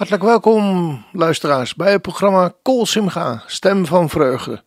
[0.00, 4.62] Hartelijk welkom, luisteraars, bij het programma Kool Simga, Stem van Vreugde.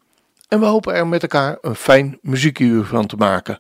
[0.48, 3.60] En we hopen er met elkaar een fijn muziekuur van te maken.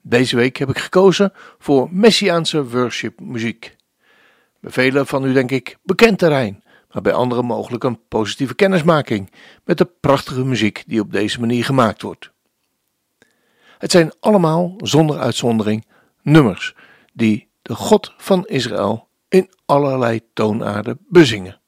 [0.00, 3.76] Deze week heb ik gekozen voor Messiaanse worship muziek.
[4.60, 9.32] Bij velen van u denk ik bekend terrein, maar bij anderen mogelijk een positieve kennismaking
[9.64, 12.30] met de prachtige muziek die op deze manier gemaakt wordt.
[13.78, 15.86] Het zijn allemaal, zonder uitzondering,
[16.22, 16.74] nummers
[17.12, 21.60] die de God van Israël in allerlei toonaarden bezingen.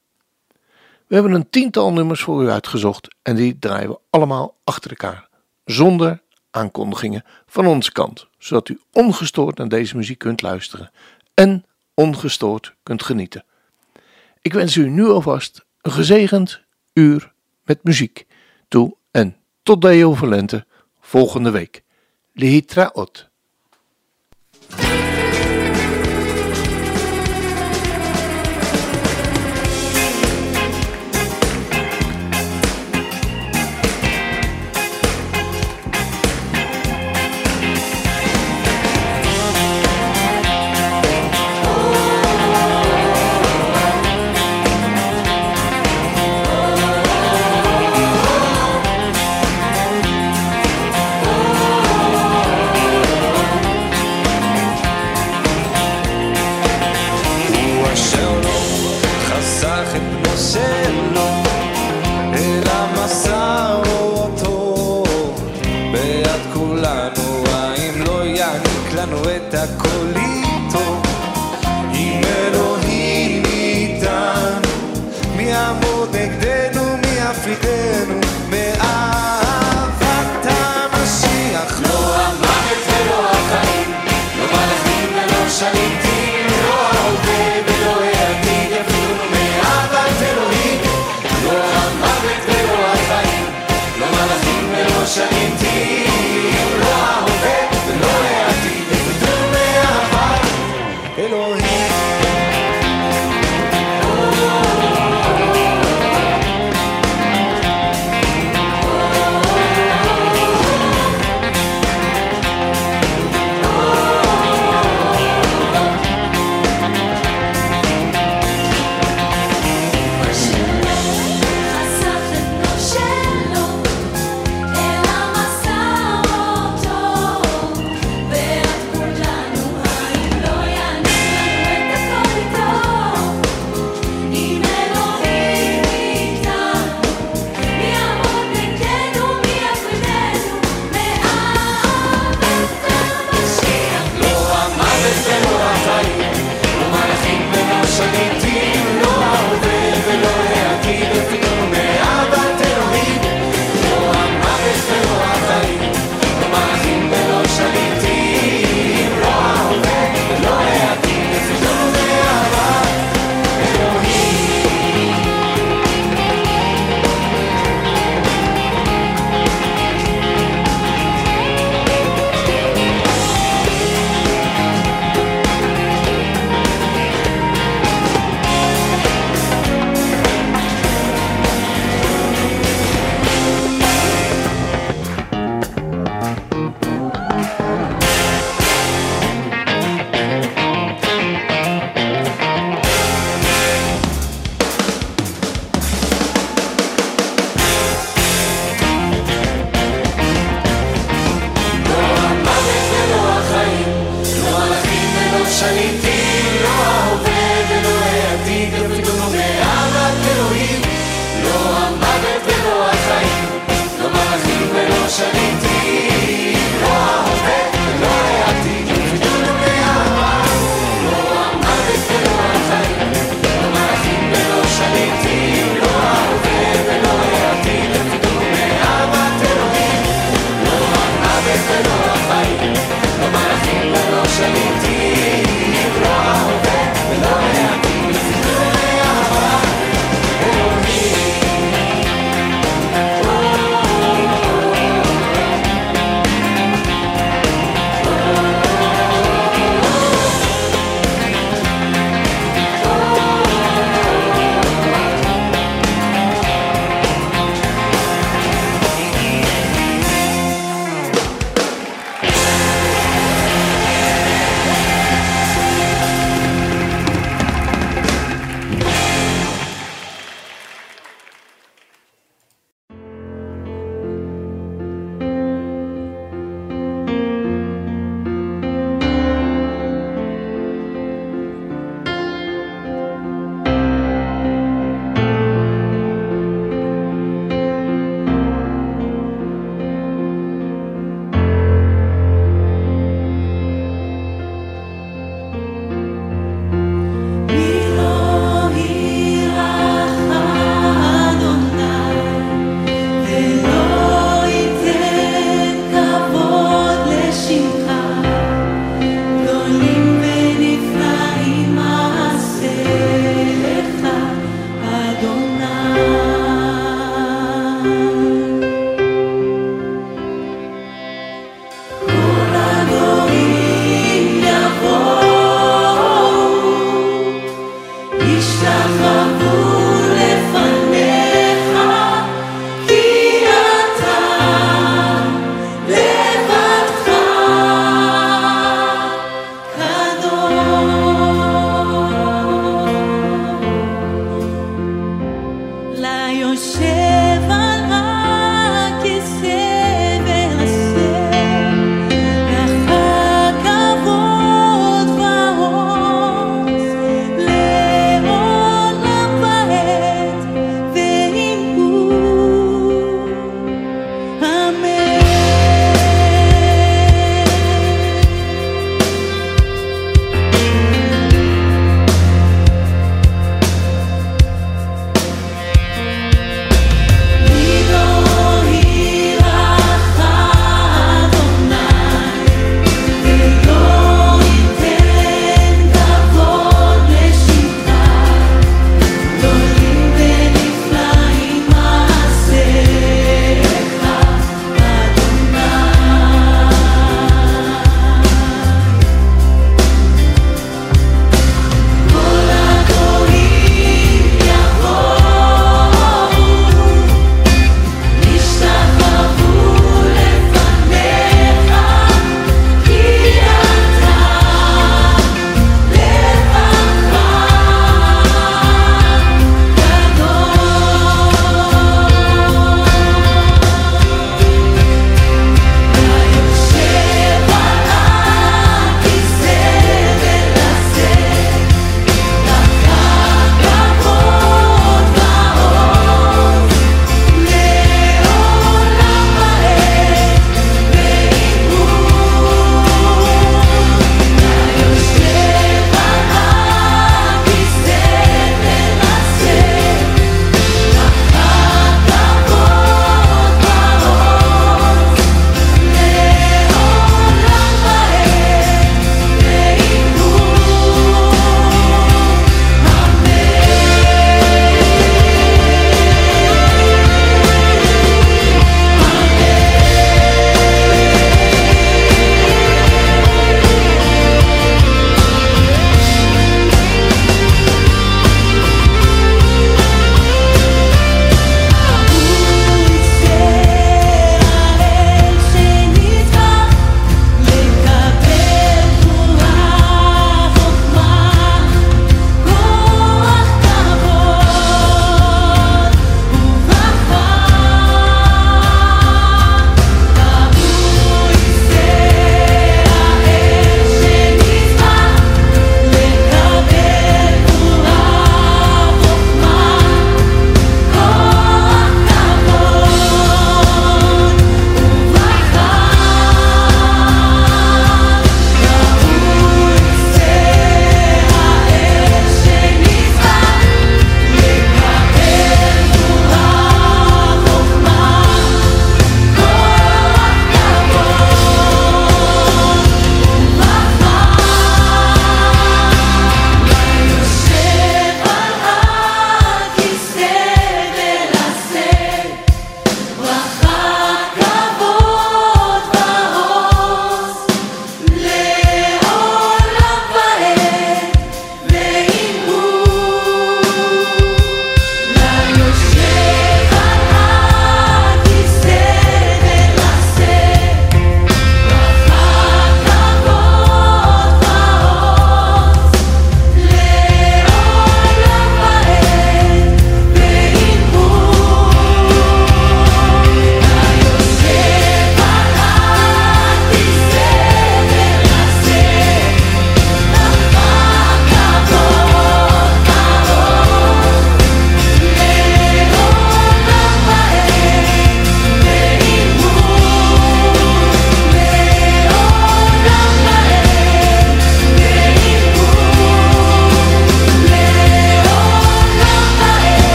[1.06, 5.28] We hebben een tiental nummers voor u uitgezocht en die draaien we allemaal achter elkaar,
[5.64, 10.90] zonder aankondigingen van onze kant, zodat u ongestoord naar deze muziek kunt luisteren
[11.34, 11.64] en
[11.94, 13.44] ongestoord kunt genieten.
[14.40, 18.26] Ik wens u nu alvast een gezegend uur met muziek
[18.68, 19.84] toe en tot
[20.16, 20.66] Valente
[21.00, 21.82] volgende week.
[22.32, 23.32] Lihitraot.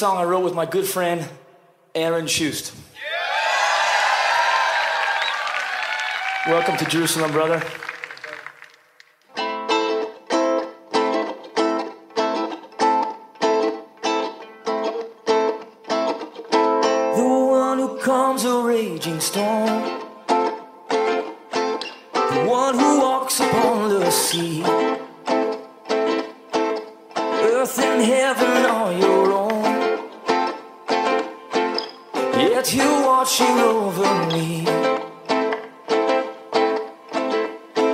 [0.00, 1.28] song I wrote with my good friend,
[1.94, 2.74] Aaron Schust.
[6.46, 7.62] Welcome to Jerusalem, brother.
[17.14, 20.00] The one who comes a raging storm,
[22.14, 24.69] the one who walks upon the sea.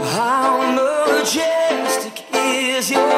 [0.09, 3.16] How majestic is your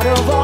[0.00, 0.37] 啊。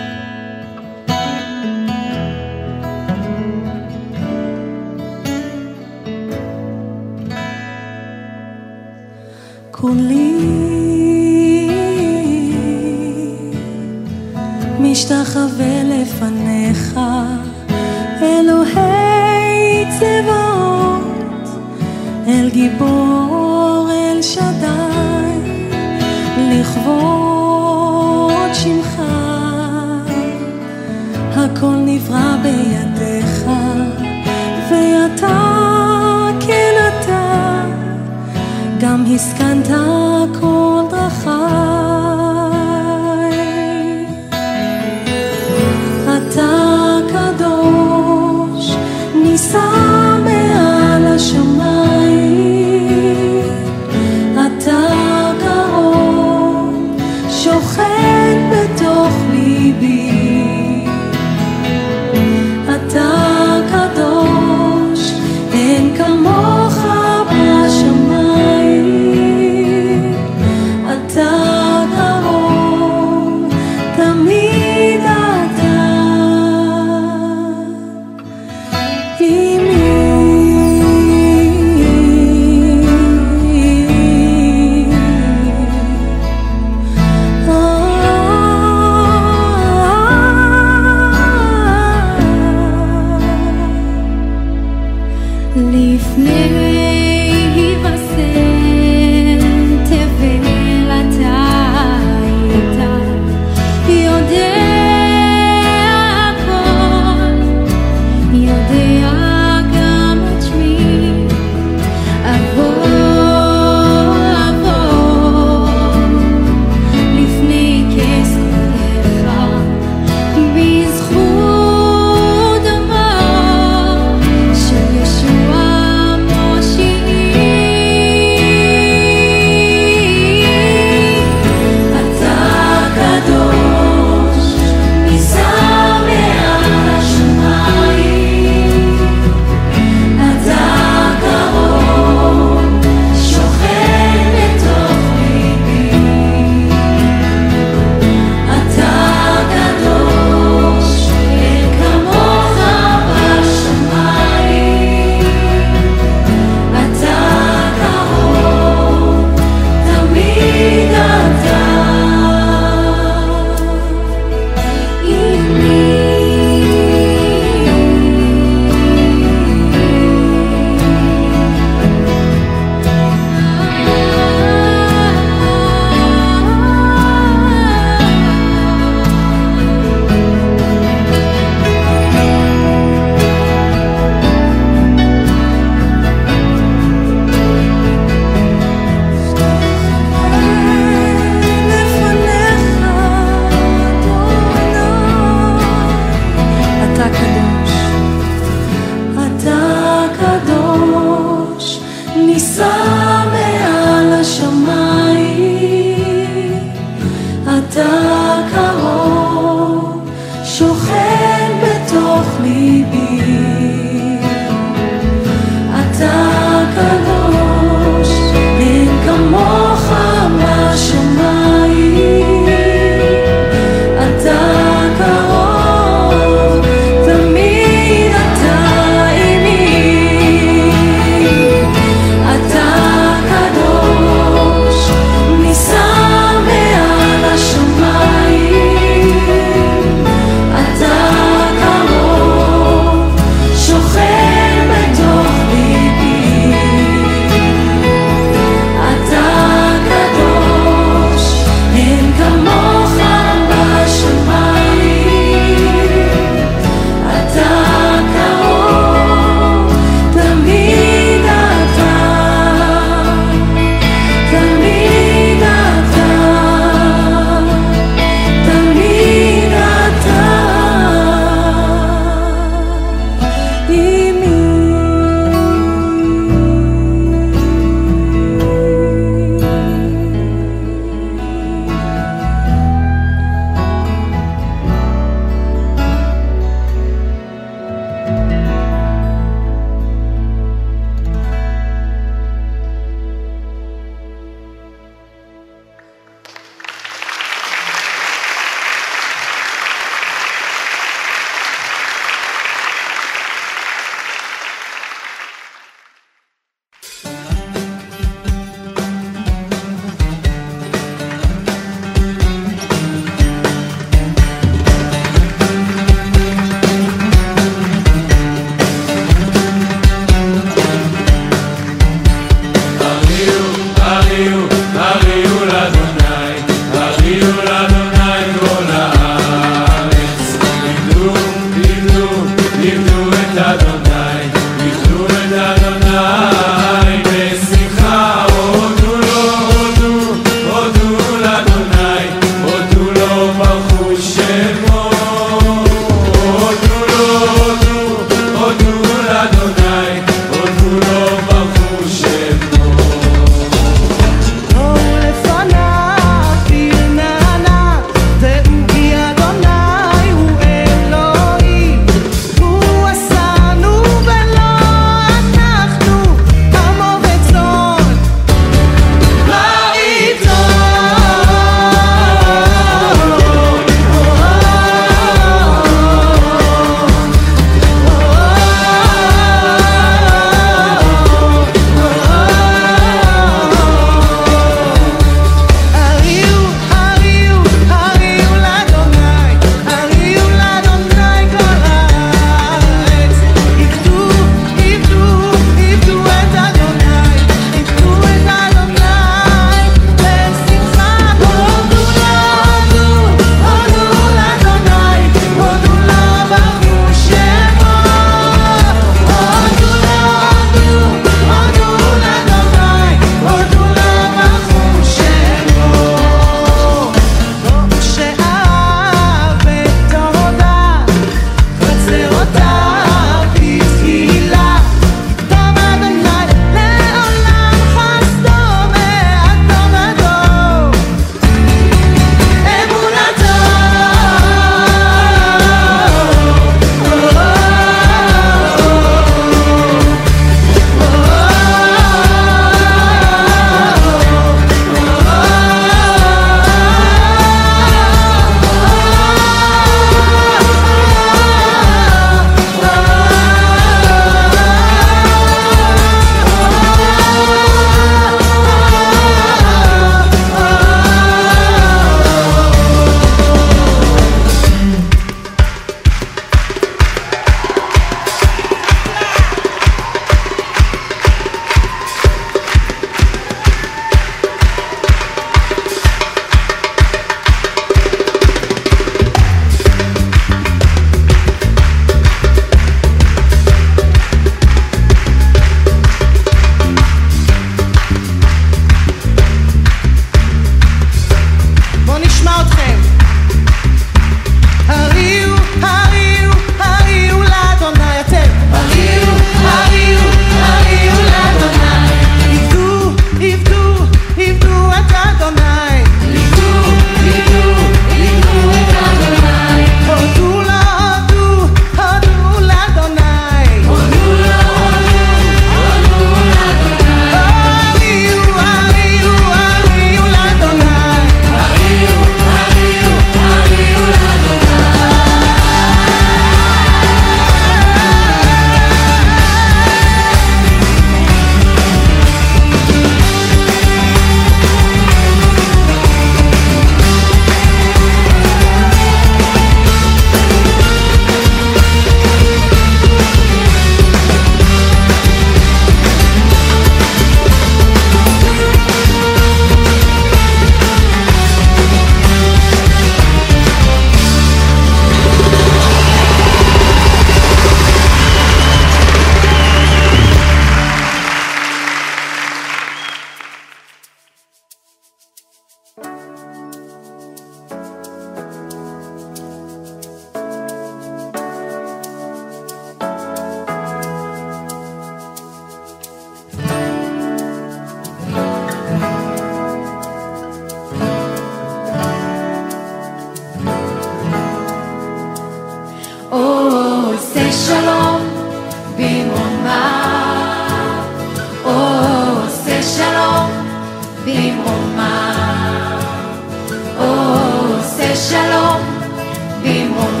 [599.41, 600.00] be more.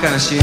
[0.00, 0.38] かな瞬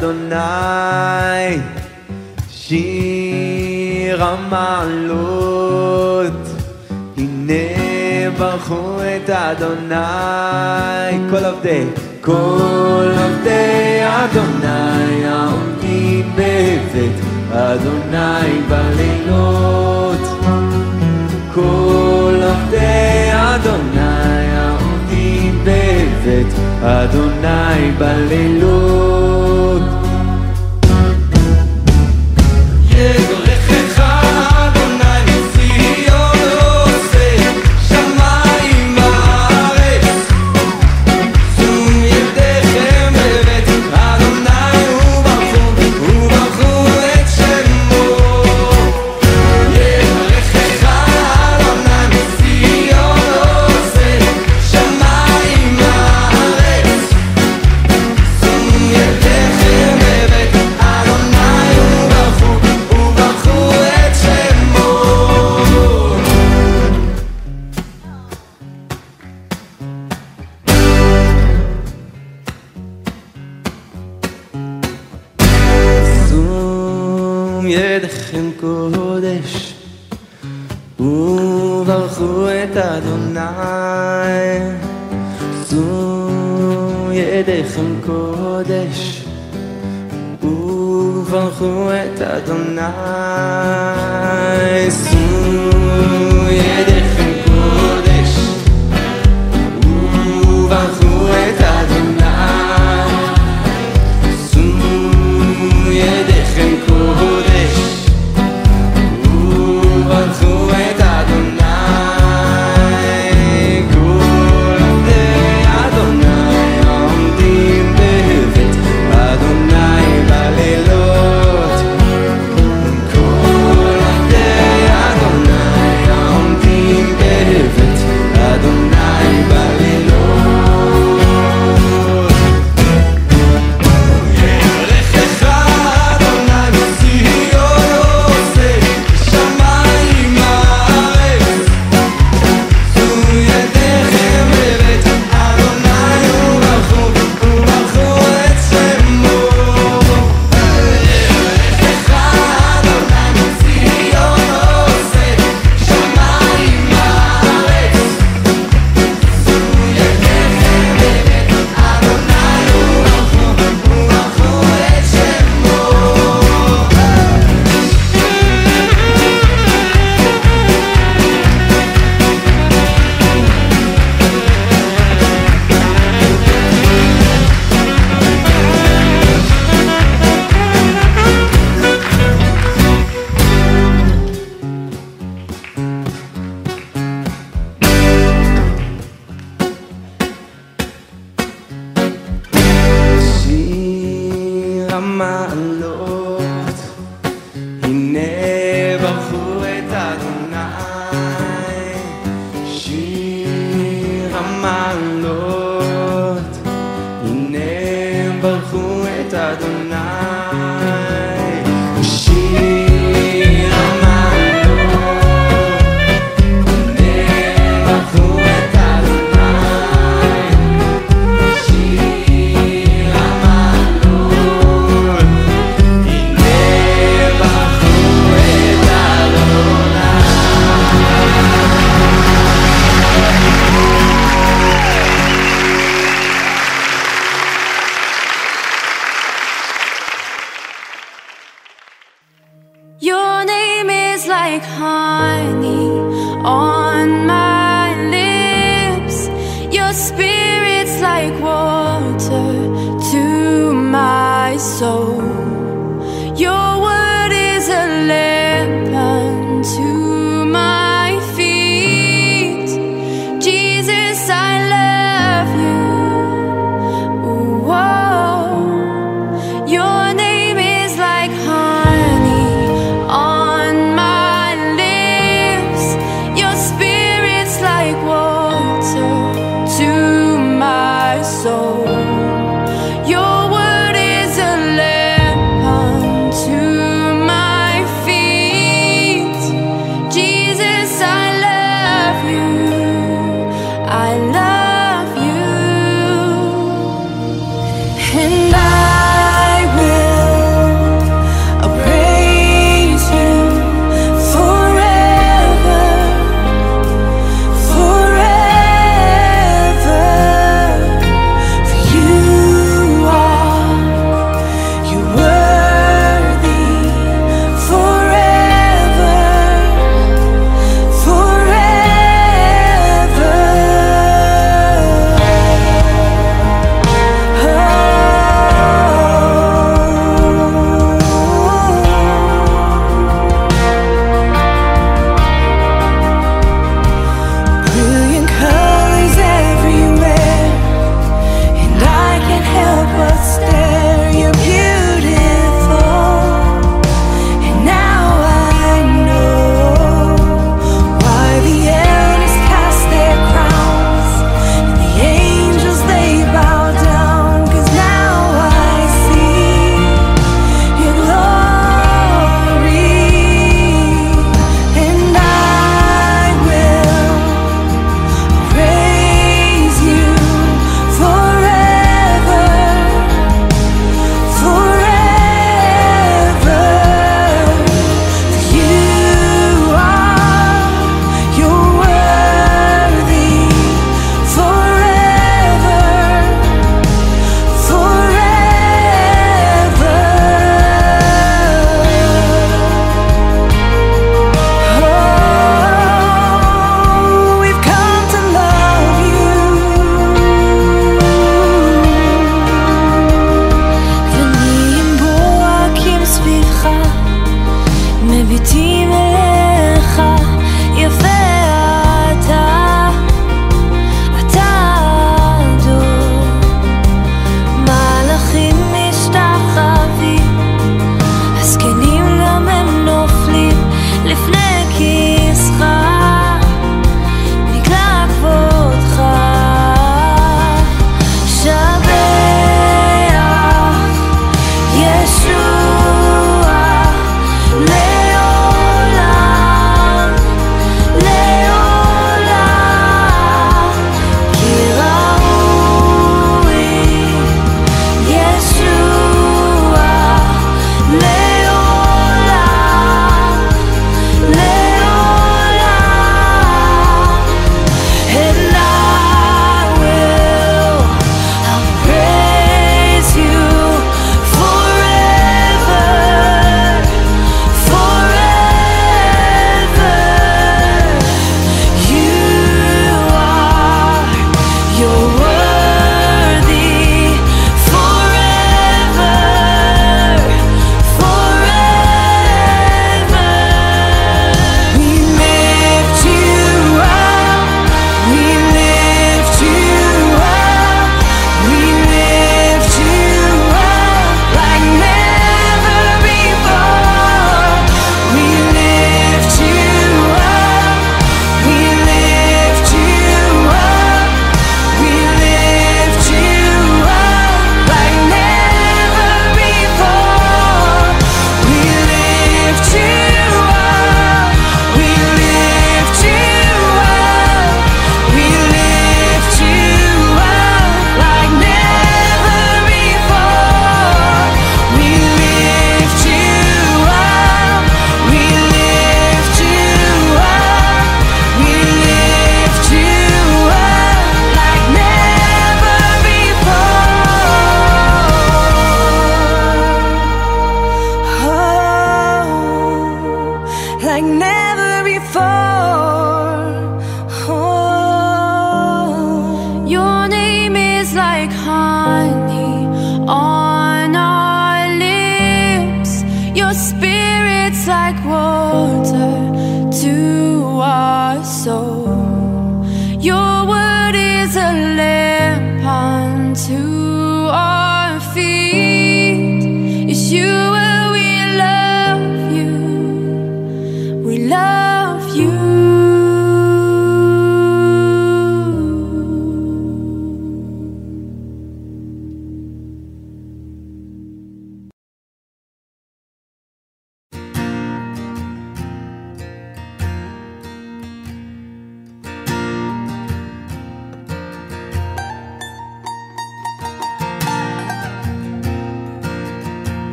[0.00, 1.58] אדוני
[2.50, 5.52] שיר המעלות.
[7.16, 7.52] הנה
[8.38, 9.94] ברכו את אדוני
[11.30, 11.84] כל עובדי
[12.20, 17.20] כל עובדי אדוני העומדים בבית
[17.52, 20.20] אדוני בלילות.
[21.54, 29.29] כל עובדי אדוני העומדים בבית אדוני בלילות.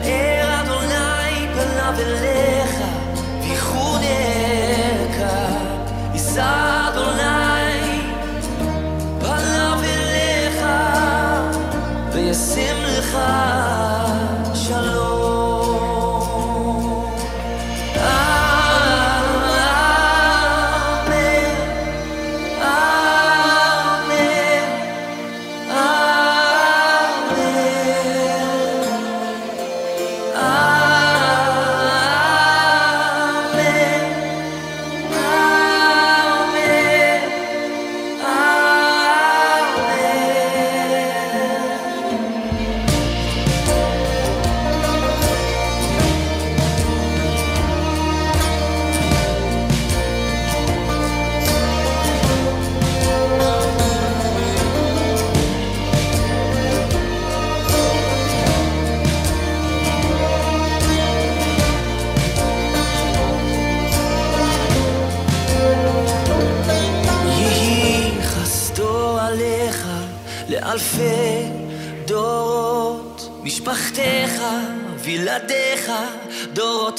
[0.00, 0.31] Yeah.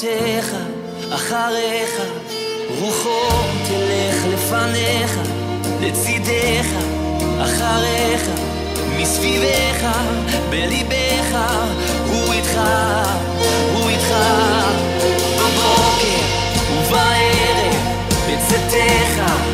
[0.04, 0.54] בעקבותיך,
[1.14, 2.00] אחריך,
[2.80, 3.28] רוחו
[3.68, 5.18] תלך לפניך,
[5.80, 6.66] לצידך,
[7.42, 8.22] אחריך,
[8.96, 9.86] מסביבך,
[10.50, 11.38] בליבך,
[12.06, 12.60] הוא איתך,
[13.74, 14.14] הוא איתך.
[15.36, 16.20] בבוקר
[16.72, 17.76] ובערב,
[18.28, 19.53] בצאתך,